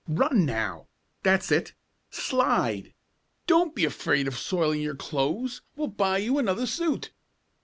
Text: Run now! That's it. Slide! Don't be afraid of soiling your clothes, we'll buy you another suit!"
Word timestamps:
Run 0.07 0.47
now! 0.47 0.87
That's 1.21 1.51
it. 1.51 1.75
Slide! 2.09 2.95
Don't 3.45 3.75
be 3.75 3.85
afraid 3.85 4.27
of 4.27 4.35
soiling 4.35 4.81
your 4.81 4.95
clothes, 4.95 5.61
we'll 5.75 5.89
buy 5.89 6.17
you 6.17 6.39
another 6.39 6.65
suit!" 6.65 7.11